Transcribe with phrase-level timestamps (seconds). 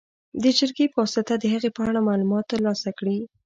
[0.43, 3.17] د جرګې په واسطه د هغې په اړه معلومات تر لاسه کړي.